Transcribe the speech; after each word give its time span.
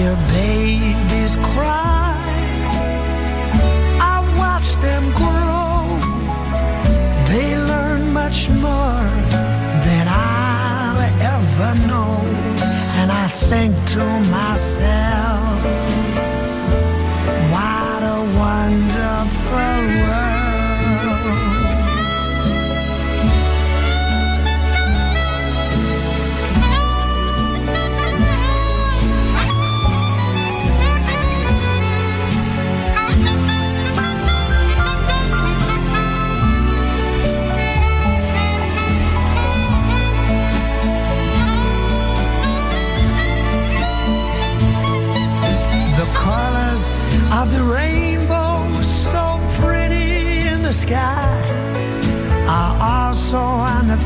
hear 0.00 0.16
babies 0.28 1.36
cry. 1.52 2.16
I 4.12 4.16
watch 4.40 4.68
them 4.86 5.04
grow. 5.20 5.76
They 7.30 7.48
learn 7.70 8.02
much 8.20 8.38
more 8.66 9.04
than 9.86 10.04
I'll 10.08 11.02
ever 11.34 11.70
know. 11.90 12.12
And 12.98 13.08
I 13.24 13.26
think 13.50 13.72
to 13.94 14.04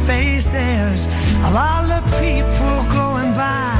faces 0.06 1.06
of 1.46 1.54
all 1.56 1.84
the 1.86 2.02
people 2.20 2.76
going 2.92 3.32
by. 3.32 3.73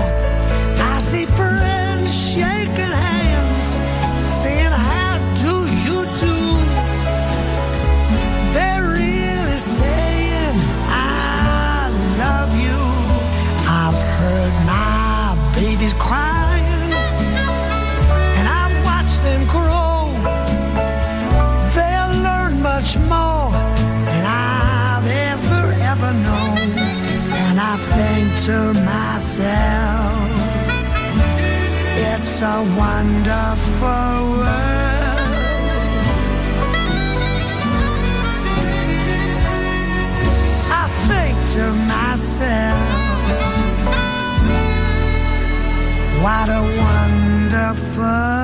a 32.44 32.60
wonderful 32.76 34.36
world. 34.38 35.20
I 40.70 40.84
think 41.08 41.36
to 41.54 41.64
myself, 41.88 42.88
what 46.22 46.48
a 46.50 46.62
wonderful 46.84 48.43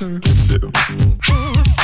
I 0.00 1.83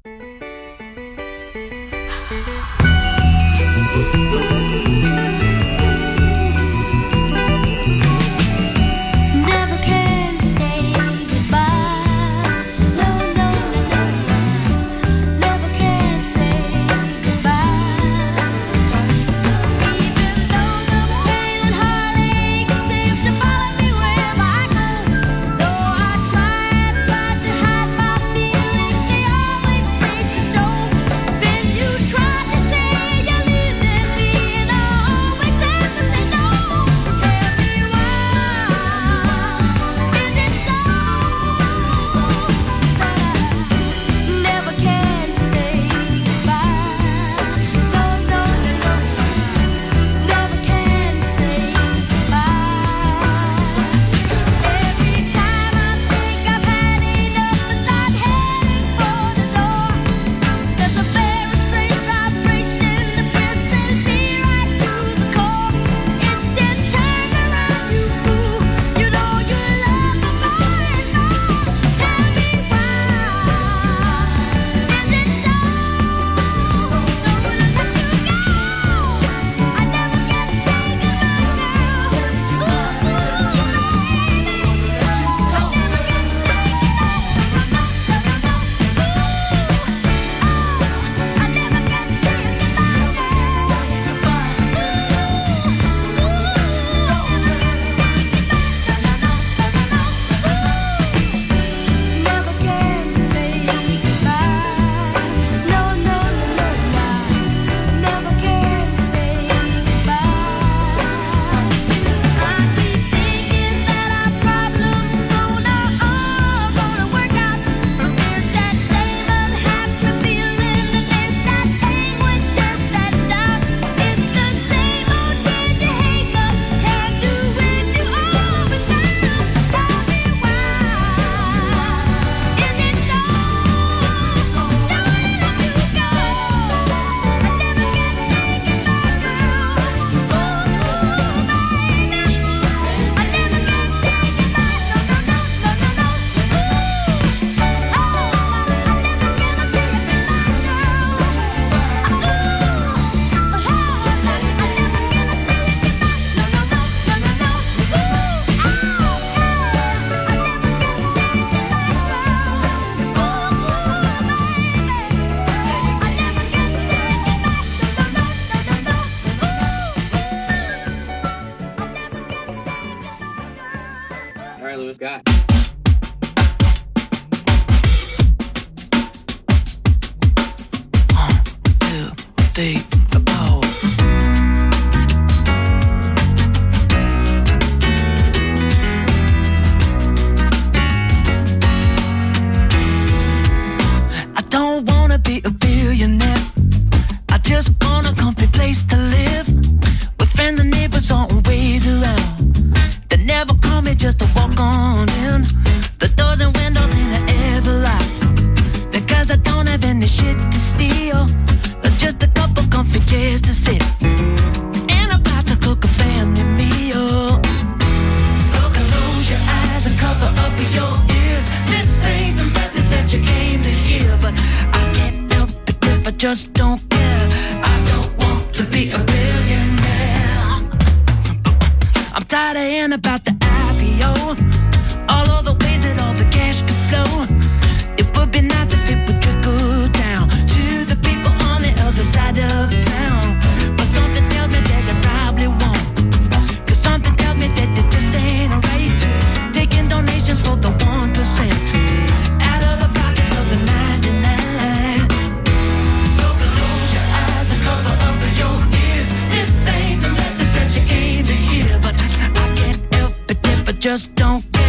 just 263.81 264.13
don't 264.13 264.60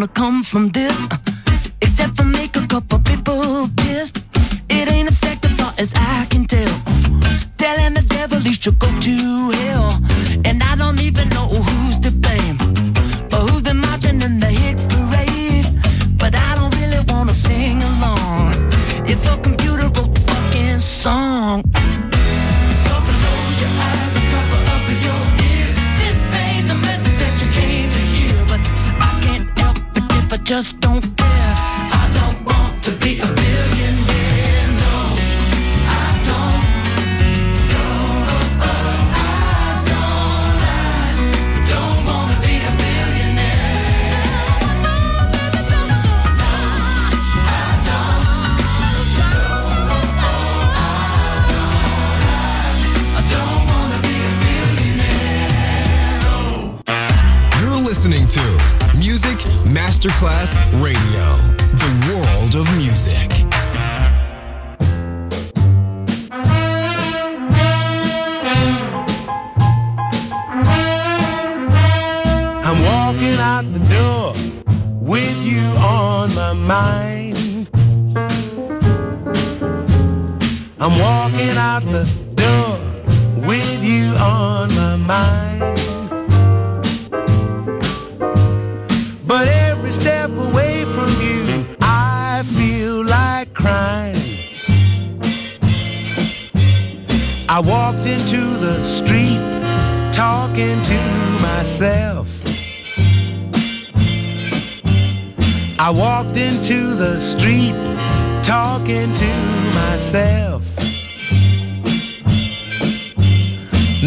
Gonna 0.00 0.12
come 0.14 0.42
from 0.42 0.68
this? 0.70 1.06
Uh, 1.10 1.29
out 81.60 81.82
the 81.82 82.06
door 82.42 82.78
with 83.46 83.84
you 83.84 84.06
on 84.16 84.66
my 84.80 84.96
mind. 84.96 85.60
But 89.26 89.46
every 89.46 89.92
step 89.92 90.30
away 90.30 90.86
from 90.86 91.10
you, 91.26 91.66
I 91.82 92.42
feel 92.56 93.04
like 93.04 93.52
crying. 93.52 94.24
I 97.56 97.58
walked 97.74 98.06
into 98.06 98.42
the 98.66 98.82
street 98.82 99.42
talking 100.12 100.80
to 100.92 101.00
myself. 101.48 102.28
I 105.78 105.90
walked 105.90 106.36
into 106.38 106.94
the 107.04 107.20
street 107.20 107.76
talking 108.42 109.12
to 109.22 109.32
myself. 109.74 110.59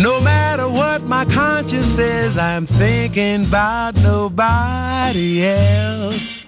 No 0.04 0.20
matter 0.20 0.68
what 0.68 1.04
my 1.04 1.24
conscience 1.24 1.88
says, 1.88 2.38
I'm 2.38 2.66
thinking 2.66 3.46
about 3.46 3.96
nobody 3.96 5.46
else. 5.46 6.44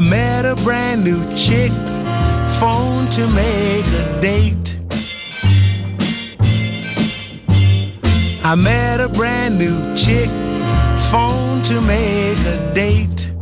Met 0.00 0.44
a 0.44 0.56
brand 0.64 1.04
new 1.04 1.22
chick, 1.36 1.70
phone 2.58 3.08
to 3.10 3.26
make 3.28 3.86
a 3.86 4.18
date. 4.20 4.76
I 8.42 8.56
met 8.56 9.00
a 9.00 9.08
brand 9.08 9.58
new 9.58 9.94
chick, 9.94 10.28
phone 11.10 11.62
to 11.62 11.80
make 11.80 12.38
a 12.46 12.72
date. 12.74 13.32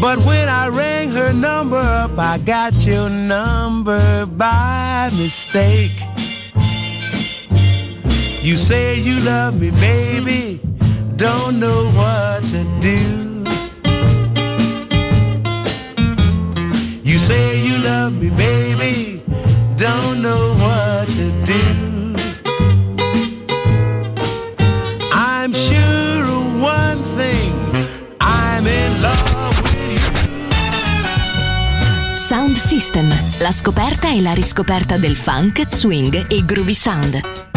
But 0.00 0.18
when 0.26 0.48
I 0.48 0.68
rang 0.68 1.10
her 1.10 1.32
number 1.32 1.78
up, 1.78 2.18
I 2.18 2.38
got 2.38 2.84
your 2.84 3.08
number 3.08 4.26
by 4.26 5.08
mistake. 5.12 5.98
You 8.42 8.56
say 8.58 8.98
you 8.98 9.20
love 9.20 9.58
me, 9.58 9.70
baby, 9.70 10.60
don't 11.24 11.58
know 11.58 11.90
what 11.96 12.42
to 12.50 12.62
do. 12.80 13.42
You 17.02 17.18
say 17.18 17.62
you 17.66 17.78
love 17.78 18.12
me, 18.12 18.28
baby, 18.28 19.22
don't 19.74 20.20
know 20.20 20.52
what 20.62 21.08
to 21.18 21.26
do. 21.44 21.64
I'm 25.12 25.54
sure 25.54 26.24
of 26.38 26.60
one 26.60 27.02
thing, 27.16 27.54
I'm 28.20 28.66
in 28.66 29.00
love 29.00 29.62
with 29.62 29.74
you. 29.92 30.00
Sound 32.28 32.56
System, 32.56 33.08
la 33.38 33.52
scoperta 33.52 34.10
e 34.10 34.20
la 34.20 34.34
riscoperta 34.34 34.98
del 34.98 35.16
funk, 35.16 35.62
swing 35.70 36.26
e 36.28 36.44
groovy 36.44 36.74
sound. 36.74 37.53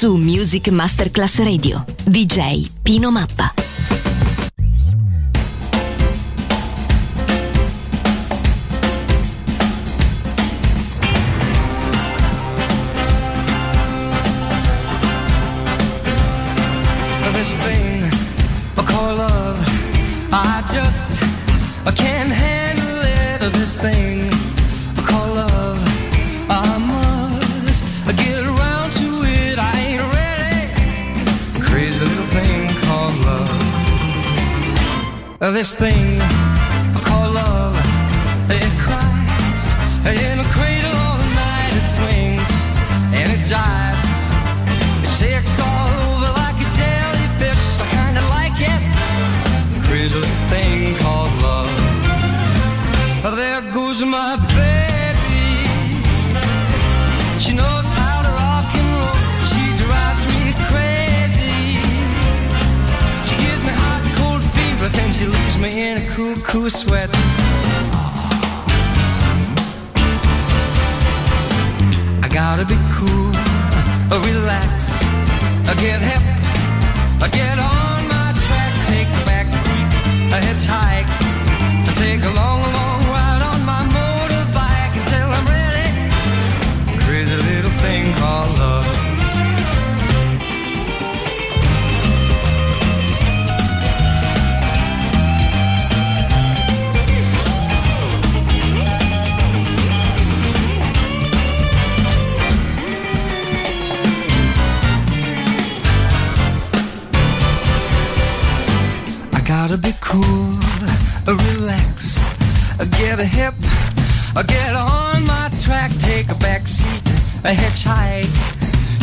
Su 0.00 0.16
Music 0.16 0.70
Masterclass 0.70 1.40
Radio, 1.40 1.84
DJ 2.06 2.70
Pino 2.82 3.10
Mappa. 3.10 3.69
This 35.60 35.74
thing 35.74 36.18
I 36.22 37.00
call 37.04 37.32
love. 37.32 37.76
It 38.48 38.72
cries 38.80 39.62
in 40.08 40.40
a 40.40 40.48
cradle 40.56 40.96
all 41.04 41.18
night. 41.36 41.72
It 41.80 41.86
swings 41.96 42.50
and 43.12 43.28
it 43.36 43.42
jives. 43.44 44.16
It 45.04 45.10
shakes 45.18 45.60
all 45.60 45.92
over 46.08 46.32
like 46.40 46.56
a 46.64 46.68
jellyfish. 46.80 47.64
I 47.78 47.86
kinda 47.92 48.22
like 48.36 48.58
it. 48.72 48.82
Crazy 49.84 50.22
thing 50.48 50.96
called 50.96 51.34
love. 51.42 51.70
There 53.36 53.60
goes 53.74 54.02
my 54.02 54.36
baby. 54.36 54.69
Fever, 64.90 64.96
then 64.96 65.12
she 65.12 65.26
leaves 65.26 65.58
me 65.58 65.90
in 65.90 65.98
a 65.98 66.06
cool, 66.14 66.34
cool 66.36 66.70
sweat. 66.70 67.10
I 72.22 72.28
gotta 72.32 72.64
be 72.64 72.76
cool, 72.92 73.32
relax, 74.10 75.00
get 75.80 76.00
hip, 76.00 76.22
get 77.32 77.58
on 77.58 78.08
my 78.08 78.32
track, 78.46 78.72
take 78.86 79.08
back 79.26 79.52
seat, 79.52 79.88
hitchhike, 80.30 81.08
take 81.96 82.22
a 82.22 82.34
long, 82.34 82.62
long 82.72 82.79
gotta 109.68 109.76
be 109.76 109.92
cool, 110.00 110.56
uh, 111.28 111.36
relax, 111.52 112.18
uh, 112.80 112.84
get 112.98 113.20
a 113.20 113.26
hip, 113.26 113.52
uh, 114.34 114.42
get 114.42 114.74
on 114.74 115.26
my 115.26 115.50
track, 115.60 115.90
take 115.98 116.30
a 116.30 116.34
back 116.36 116.66
seat, 116.66 117.02
a 117.44 117.52
hitchhike, 117.52 118.32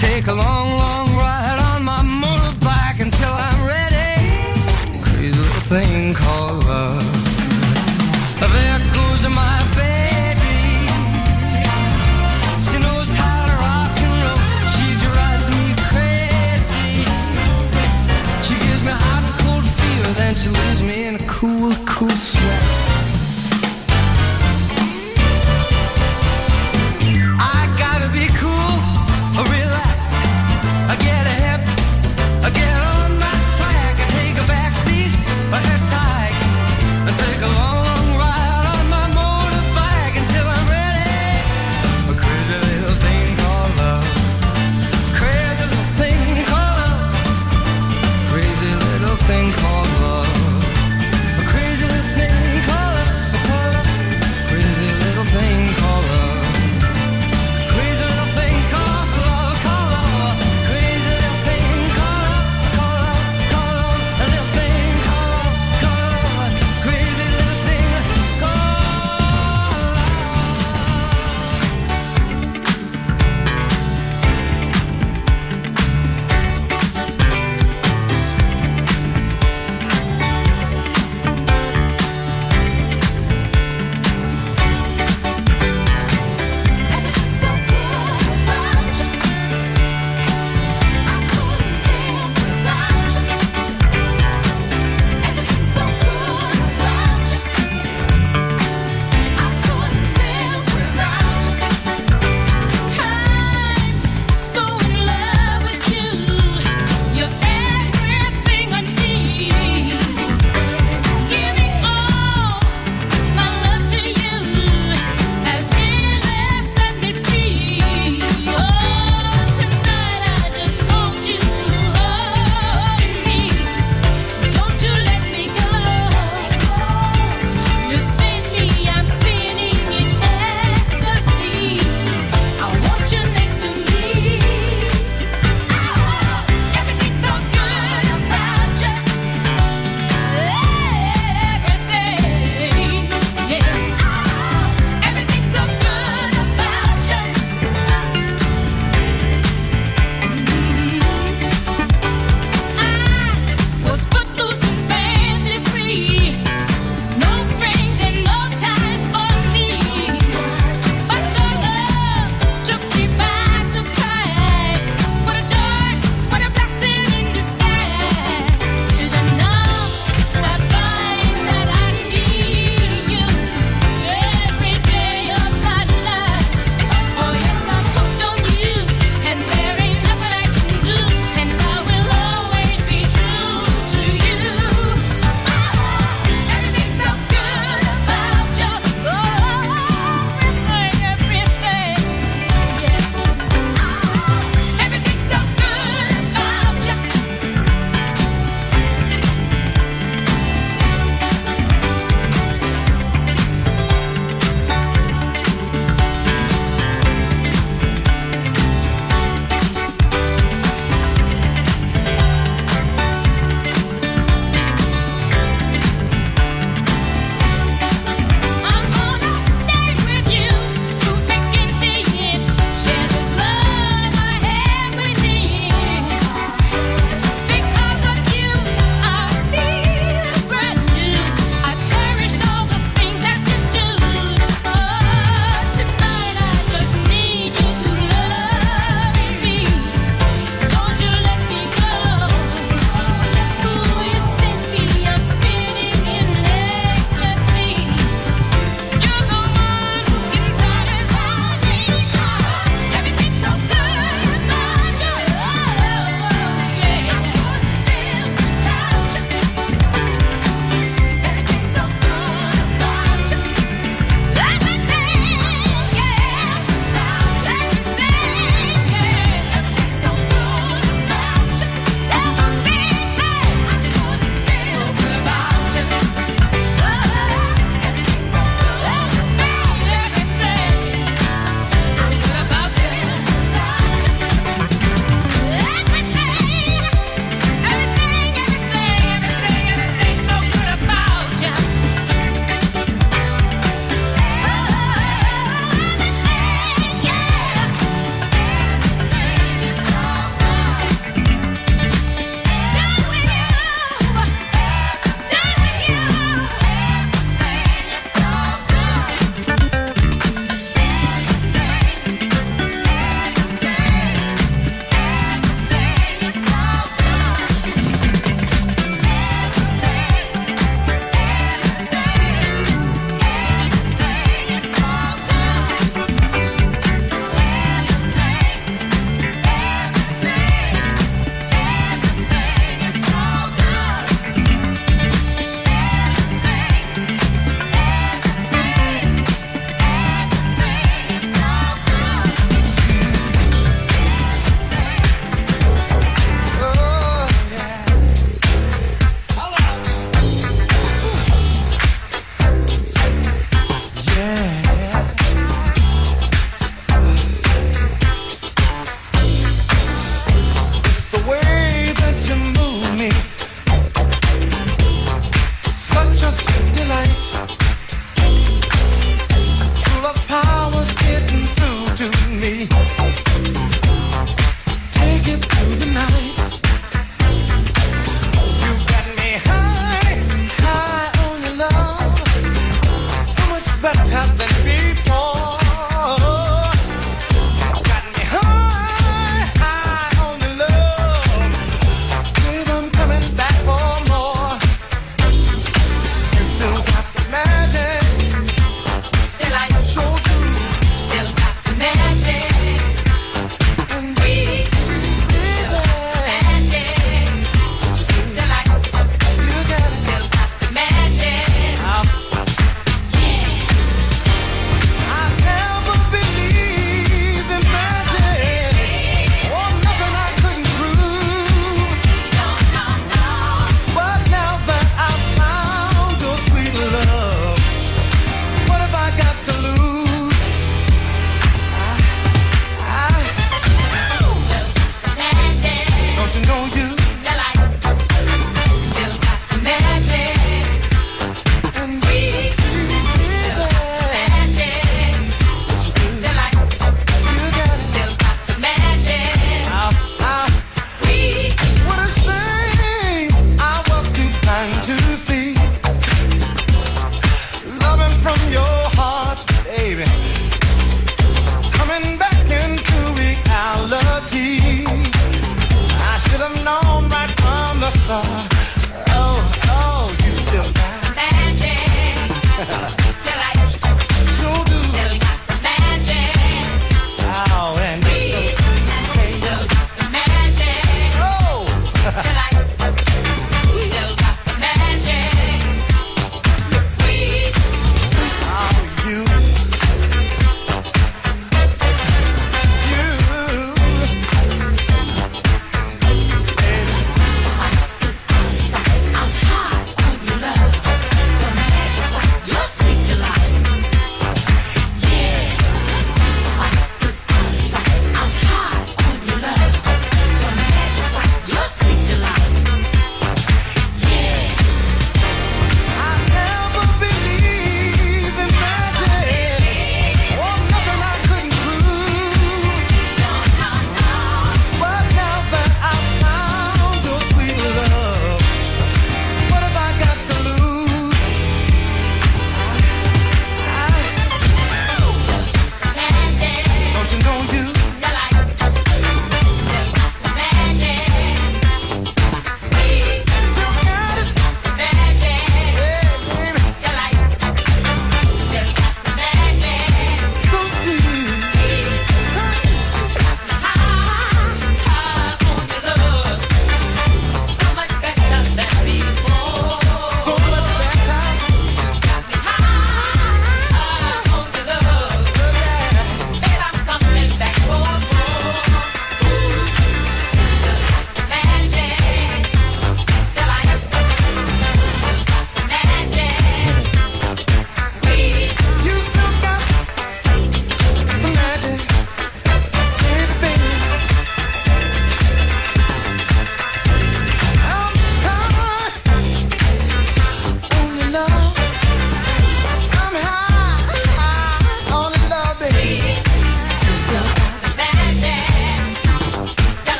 take 0.00 0.26
a 0.26 0.34
long, 0.34 0.70
long 0.76 1.06
ride 1.14 1.58
on 1.70 1.84
my 1.84 2.02
motorbike 2.02 3.00
until 3.00 3.32
I'm 3.32 3.60
ready. 3.64 5.02
Crazy 5.04 5.38
little 5.38 5.66
thing 5.70 6.14
called 6.14 6.59
she 20.40 20.48
leaves 20.48 20.82
me 20.82 21.06
in 21.06 21.16
a 21.16 21.26
cool, 21.26 21.74
cool 21.84 22.08
sweat. 22.08 22.79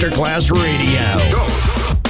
Masterclass 0.00 0.50
Radio. 0.50 0.79